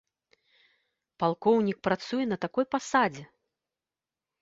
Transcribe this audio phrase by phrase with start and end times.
[1.25, 3.23] Палкоўнік працуе на такой пасадзе!